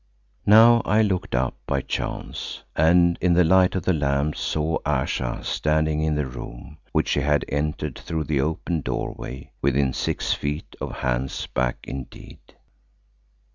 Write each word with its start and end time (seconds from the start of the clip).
Now 0.47 0.81
I 0.83 1.03
looked 1.03 1.35
up 1.35 1.57
by 1.67 1.81
chance 1.81 2.63
and 2.75 3.19
in 3.21 3.33
the 3.33 3.43
light 3.43 3.75
of 3.75 3.83
the 3.83 3.93
lamps 3.93 4.39
saw 4.39 4.79
Ayesha 4.83 5.41
standing 5.43 6.01
in 6.01 6.15
the 6.15 6.25
room, 6.25 6.79
which 6.91 7.09
she 7.09 7.19
had 7.19 7.45
entered 7.47 7.99
through 7.99 8.23
the 8.23 8.41
open 8.41 8.81
doorway, 8.81 9.51
within 9.61 9.93
six 9.93 10.33
feet 10.33 10.75
of 10.81 10.91
Hans' 10.91 11.45
back 11.45 11.77
indeed. 11.83 12.39